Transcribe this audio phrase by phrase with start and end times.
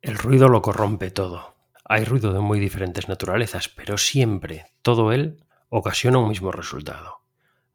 [0.00, 1.56] El ruido lo corrompe todo.
[1.84, 7.22] Hay ruido de muy diferentes naturalezas, pero siempre todo él ocasiona un mismo resultado.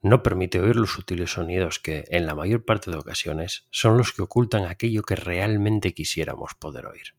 [0.02, 4.14] No permite oír los sutiles sonidos que, en la mayor parte de ocasiones, son los
[4.14, 7.16] que ocultan aquello que realmente quisiéramos poder oír.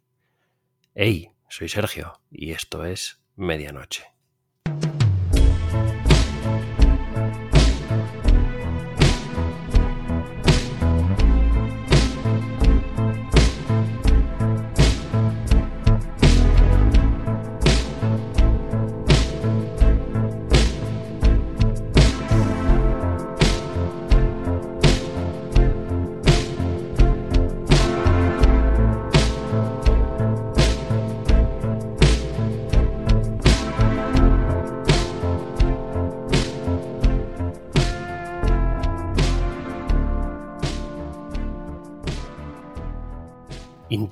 [0.94, 4.13] Hey, soy Sergio y esto es Medianoche.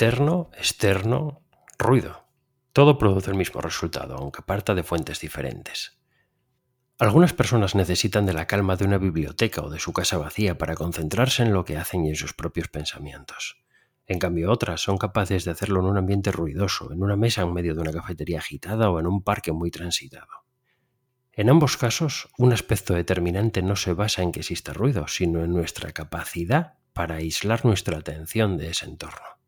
[0.02, 1.45] Interno, externo,
[1.79, 2.27] ruido.
[2.73, 5.96] Todo produce el mismo resultado, aunque parta de fuentes diferentes.
[6.99, 10.74] Algunas personas necesitan de la calma de una biblioteca o de su casa vacía para
[10.74, 13.62] concentrarse en lo que hacen y en sus propios pensamientos.
[14.09, 17.52] En cambio, otras son capaces de hacerlo en un ambiente ruidoso, en una mesa en
[17.52, 20.32] medio de una cafetería agitada o en un parque muy transitado.
[21.32, 25.52] En ambos casos, un aspecto determinante no se basa en que exista ruido, sino en
[25.52, 29.41] nuestra capacidad para aislar nuestra atención de ese entorno.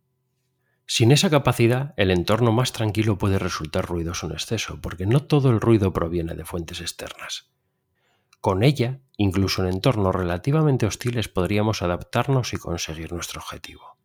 [0.86, 5.50] Sin esa capacidad, el entorno más tranquilo puede resultar ruidoso en exceso, porque no todo
[5.50, 7.50] el ruido proviene de fuentes externas.
[8.40, 13.96] Con ella, incluso en entornos relativamente hostiles podríamos adaptarnos y conseguir nuestro objetivo.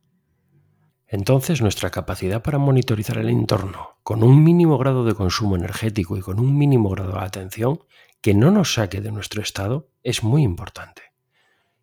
[1.08, 6.22] Entonces nuestra capacidad para monitorizar el entorno con un mínimo grado de consumo energético y
[6.22, 7.84] con un mínimo grado de atención
[8.22, 11.02] que no nos saque de nuestro estado es muy importante.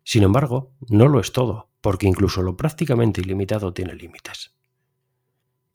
[0.03, 4.56] Sin embargo, no lo es todo, porque incluso lo prácticamente ilimitado tiene límites.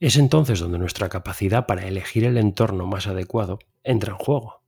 [0.02, 4.60] Es entonces donde nuestra capacidad para elegir el entorno más adecuado entra en juego.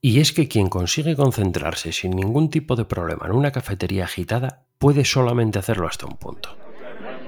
[0.00, 4.64] Y es que quien consigue concentrarse sin ningún tipo de problema en una cafetería agitada
[4.78, 6.56] puede solamente hacerlo hasta un punto.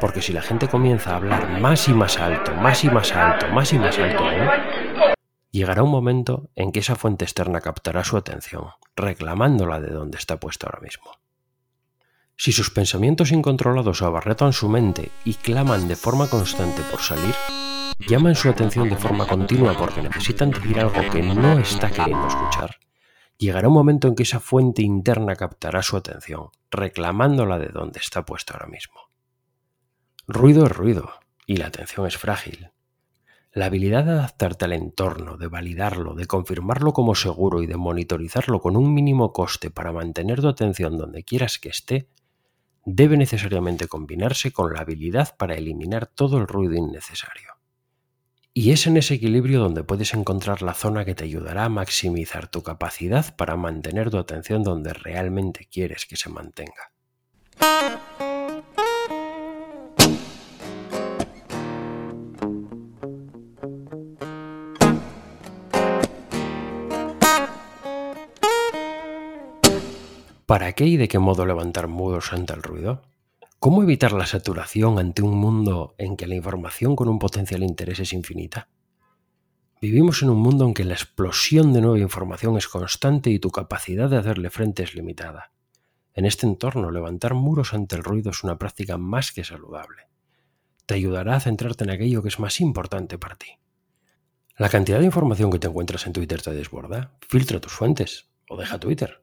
[0.01, 3.47] Porque si la gente comienza a hablar más y más alto, más y más alto,
[3.53, 4.25] más y más alto
[5.53, 8.65] llegará un momento en que esa fuente externa captará su atención,
[8.97, 11.13] reclamándola de donde está puesta ahora mismo.
[12.43, 17.37] Si sus pensamientos incontrolados abarretan su mente y claman de forma constante por salir,
[18.09, 22.79] llaman su atención de forma continua porque necesitan decir algo que no está queriendo escuchar,
[23.39, 28.25] llegará un momento en que esa fuente interna captará su atención, reclamándola de donde está
[28.25, 28.97] puesta ahora mismo.
[30.27, 31.13] Ruido es ruido,
[31.47, 32.73] y la atención es frágil.
[33.53, 38.61] La habilidad de adaptarte al entorno, de validarlo, de confirmarlo como seguro y de monitorizarlo
[38.61, 42.09] con un mínimo coste para mantener tu atención donde quieras que esté,
[42.85, 47.51] debe necesariamente combinarse con la habilidad para eliminar todo el ruido innecesario.
[48.55, 52.49] Y es en ese equilibrio donde puedes encontrar la zona que te ayudará a maximizar
[52.49, 56.93] tu capacidad para mantener tu atención donde realmente quieres que se mantenga.
[70.53, 73.01] ¿Para qué y de qué modo levantar muros ante el ruido?
[73.59, 78.01] ¿Cómo evitar la saturación ante un mundo en que la información con un potencial interés
[78.01, 78.69] es infinita?
[79.81, 83.51] Vivimos en un mundo en que la explosión de nueva información es constante y tu
[83.51, 85.53] capacidad de hacerle frente es limitada.
[86.13, 90.03] En este entorno, levantar muros ante el ruido es una práctica más que saludable.
[90.85, 93.53] Te ayudará a centrarte en aquello que es más importante para ti.
[94.59, 97.17] La cantidad de información que te encuentras en Twitter te desborda.
[97.27, 99.23] Filtra tus fuentes o deja Twitter.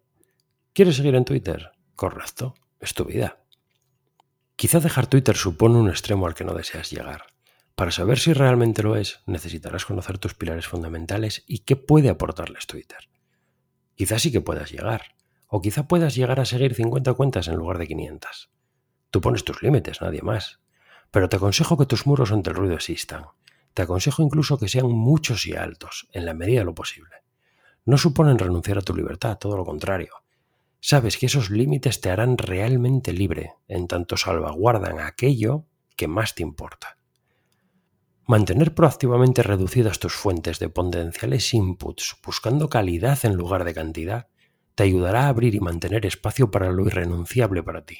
[0.73, 1.71] ¿Quieres seguir en Twitter?
[1.95, 3.43] Correcto, es tu vida.
[4.55, 7.23] Quizá dejar Twitter supone un extremo al que no deseas llegar.
[7.75, 12.67] Para saber si realmente lo es, necesitarás conocer tus pilares fundamentales y qué puede aportarles
[12.67, 13.09] Twitter.
[13.95, 15.15] Quizá sí que puedas llegar,
[15.47, 18.51] o quizá puedas llegar a seguir 50 cuentas en lugar de 500.
[19.09, 20.59] Tú pones tus límites, nadie más.
[21.09, 23.25] Pero te aconsejo que tus muros ante el ruido existan.
[23.73, 27.15] Te aconsejo incluso que sean muchos y altos, en la medida de lo posible.
[27.85, 30.13] No suponen renunciar a tu libertad, todo lo contrario
[30.79, 35.65] sabes que esos límites te harán realmente libre, en tanto salvaguardan aquello
[35.95, 36.97] que más te importa.
[38.25, 44.27] Mantener proactivamente reducidas tus fuentes de potenciales inputs, buscando calidad en lugar de cantidad,
[44.75, 47.97] te ayudará a abrir y mantener espacio para lo irrenunciable para ti,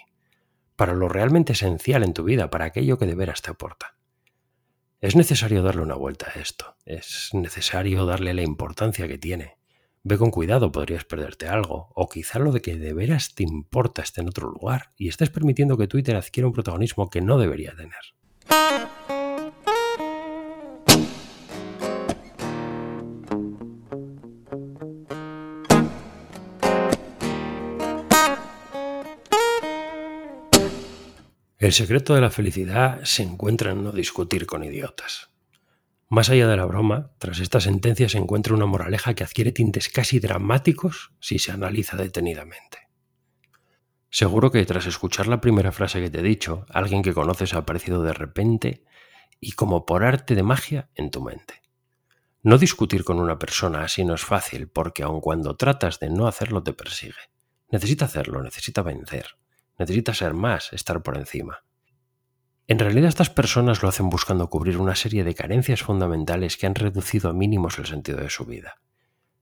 [0.75, 3.98] para lo realmente esencial en tu vida, para aquello que de veras te aporta.
[5.02, 9.59] Es necesario darle una vuelta a esto, es necesario darle la importancia que tiene,
[10.04, 14.01] Ve con cuidado, podrías perderte algo, o quizá lo de que de veras te importa
[14.01, 17.75] esté en otro lugar y estés permitiendo que Twitter adquiera un protagonismo que no debería
[17.75, 18.00] tener.
[31.57, 35.29] El secreto de la felicidad se encuentra en no discutir con idiotas.
[36.12, 39.90] Más allá de la broma, tras esta sentencia se encuentra una moraleja que adquiere tintes
[39.90, 42.90] casi dramáticos si se analiza detenidamente.
[44.10, 47.60] Seguro que tras escuchar la primera frase que te he dicho, alguien que conoces ha
[47.60, 48.84] aparecido de repente
[49.40, 51.62] y como por arte de magia en tu mente.
[52.42, 56.26] No discutir con una persona así no es fácil porque aun cuando tratas de no
[56.26, 57.30] hacerlo te persigue.
[57.70, 59.38] Necesita hacerlo, necesita vencer.
[59.78, 61.64] Necesita ser más, estar por encima.
[62.69, 66.75] En realidad estas personas lo hacen buscando cubrir una serie de carencias fundamentales que han
[66.75, 68.75] reducido a mínimos el sentido de su vida.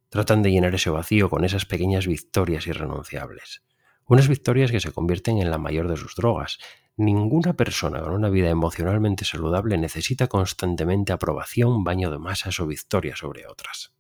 [0.08, 3.66] Tratan de llenar ese vacío con esas pequeñas victorias irrenunciables.
[4.06, 6.58] Unas victorias que se convierten en la mayor de sus drogas.
[6.96, 13.20] Ninguna persona con una vida emocionalmente saludable necesita constantemente aprobación, baño de masas o victorias
[13.20, 13.94] sobre otras.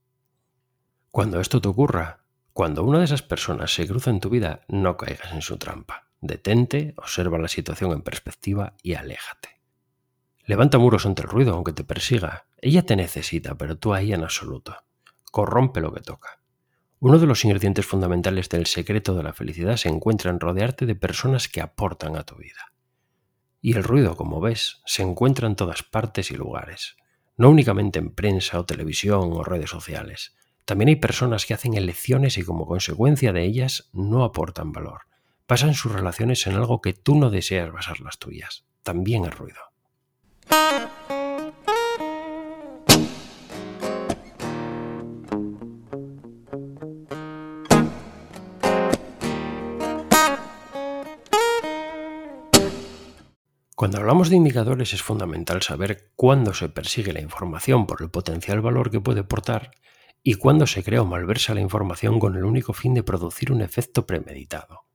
[1.12, 2.23] Cuando esto te ocurra,
[2.53, 6.06] cuando una de esas personas se cruza en tu vida, no caigas en su trampa.
[6.22, 9.62] Detente, observa la situación en perspectiva y aléjate.
[10.46, 12.48] Levanta muros ante el ruido aunque te persiga.
[12.60, 14.75] Ella te necesita, pero tú a ella en absoluto.
[15.31, 16.40] Corrompe lo que toca.
[17.00, 20.96] Uno de los ingredientes fundamentales del secreto de la felicidad se encuentra en rodearte de
[20.96, 22.74] personas que aportan a tu vida.
[23.62, 26.96] Y el ruido, como ves, se encuentra en todas partes y lugares,
[27.36, 30.36] no únicamente en prensa o televisión o redes sociales.
[30.66, 35.02] También hay personas que hacen elecciones y como consecuencia de ellas no aportan valor
[35.47, 38.65] basan sus relaciones en algo que tú no deseas basar las tuyas.
[38.83, 39.61] También es ruido.
[53.75, 58.59] Cuando hablamos de indicadores es fundamental saber cuándo se persigue la información por el potencial
[58.59, 59.71] valor que puede portar
[60.23, 63.61] y cuándo se crea o malversa la información con el único fin de producir un
[63.61, 64.87] efecto premeditado.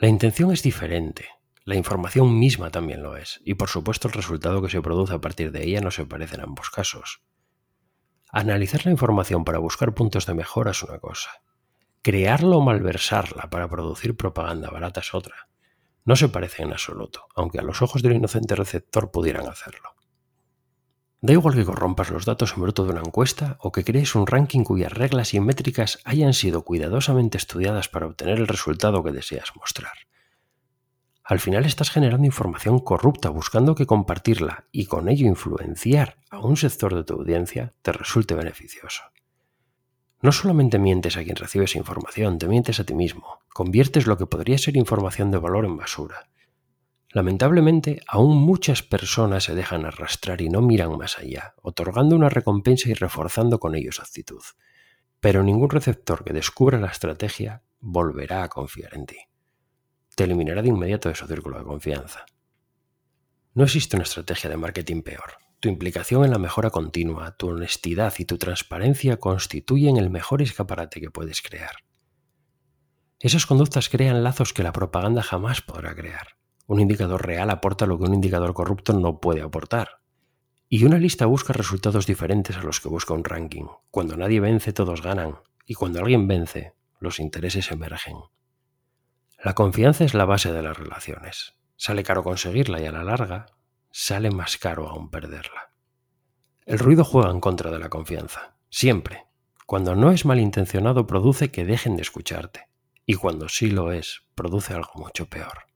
[0.00, 1.26] La intención es diferente,
[1.66, 5.20] la información misma también lo es, y por supuesto el resultado que se produce a
[5.20, 7.20] partir de ella no se parece en ambos casos.
[8.30, 11.42] Analizar la información para buscar puntos de mejora es una cosa.
[12.00, 15.50] Crearla o malversarla para producir propaganda barata es otra.
[16.06, 19.90] No se parece en absoluto, aunque a los ojos del inocente receptor pudieran hacerlo.
[21.22, 24.26] Da igual que corrompas los datos en bruto de una encuesta o que crees un
[24.26, 29.54] ranking cuyas reglas y métricas hayan sido cuidadosamente estudiadas para obtener el resultado que deseas
[29.54, 29.92] mostrar.
[31.22, 36.56] Al final estás generando información corrupta buscando que compartirla y con ello influenciar a un
[36.56, 39.02] sector de tu audiencia te resulte beneficioso.
[40.22, 44.16] No solamente mientes a quien recibe esa información, te mientes a ti mismo, conviertes lo
[44.16, 46.29] que podría ser información de valor en basura
[47.12, 52.88] Lamentablemente, aún muchas personas se dejan arrastrar y no miran más allá, otorgando una recompensa
[52.88, 54.42] y reforzando con ello su actitud.
[55.18, 59.16] Pero ningún receptor que descubra la estrategia volverá a confiar en ti.
[60.14, 62.26] Te eliminará de inmediato de su círculo de confianza.
[63.54, 65.32] No existe una estrategia de marketing peor.
[65.58, 71.00] Tu implicación en la mejora continua, tu honestidad y tu transparencia constituyen el mejor escaparate
[71.00, 71.76] que puedes crear.
[73.18, 76.39] Esas conductas crean lazos que la propaganda jamás podrá crear.
[76.70, 80.02] Un indicador real aporta lo que un indicador corrupto no puede aportar.
[80.68, 83.64] Y una lista busca resultados diferentes a los que busca un ranking.
[83.90, 85.40] Cuando nadie vence, todos ganan.
[85.66, 88.18] Y cuando alguien vence, los intereses emergen.
[89.42, 91.56] La confianza es la base de las relaciones.
[91.74, 93.46] Sale caro conseguirla y a la larga
[93.90, 95.72] sale más caro aún perderla.
[96.66, 98.54] El ruido juega en contra de la confianza.
[98.68, 99.24] Siempre.
[99.66, 102.68] Cuando no es malintencionado produce que dejen de escucharte.
[103.06, 105.69] Y cuando sí lo es, produce algo mucho peor.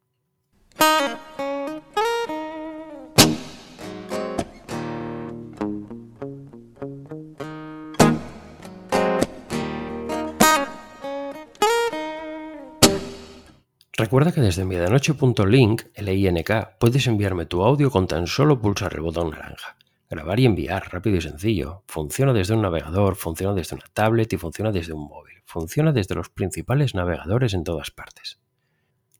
[13.97, 19.31] Recuerda que desde medianoche.link, LINK, puedes enviarme tu audio con tan solo pulsar el botón
[19.31, 19.76] naranja.
[20.11, 21.85] Grabar y enviar, rápido y sencillo.
[21.87, 25.37] Funciona desde un navegador, funciona desde una tablet y funciona desde un móvil.
[25.47, 28.38] Funciona desde los principales navegadores en todas partes.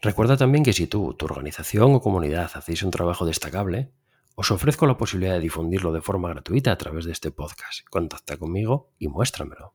[0.04, 3.90] Recuerda también que si tú, tu organización o comunidad hacéis un trabajo destacable,
[4.34, 7.88] os ofrezco la posibilidad de difundirlo de forma gratuita a través de este podcast.
[7.88, 9.73] Contacta conmigo y muéstramelo.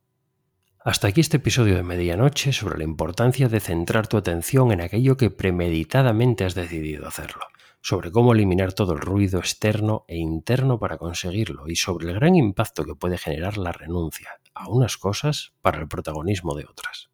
[0.84, 5.16] Hasta aquí este episodio de medianoche sobre la importancia de centrar tu atención en aquello
[5.16, 7.42] que premeditadamente has decidido hacerlo,
[7.80, 12.36] sobre cómo eliminar todo el ruido externo e interno para conseguirlo y sobre el gran
[12.36, 17.09] impacto que puede generar la renuncia a unas cosas para el protagonismo de otras.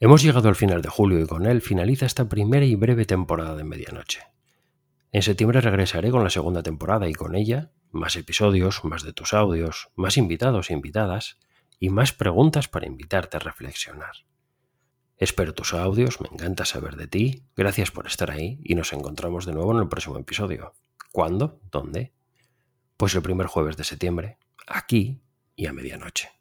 [0.00, 3.56] Hemos llegado al final de julio y con él finaliza esta primera y breve temporada
[3.56, 4.22] de Medianoche.
[5.10, 9.34] En septiembre regresaré con la segunda temporada y con ella más episodios, más de tus
[9.34, 11.38] audios, más invitados e invitadas
[11.80, 14.12] y más preguntas para invitarte a reflexionar.
[15.16, 19.46] Espero tus audios, me encanta saber de ti, gracias por estar ahí y nos encontramos
[19.46, 20.74] de nuevo en el próximo episodio.
[21.10, 21.60] ¿Cuándo?
[21.72, 22.12] ¿Dónde?
[22.96, 24.38] Pues el primer jueves de septiembre,
[24.68, 25.22] aquí
[25.56, 26.37] y a medianoche.